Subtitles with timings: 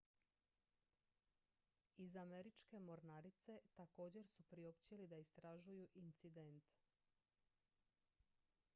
[1.97, 6.63] iz američke mornarice također su priopćili da istražuju incident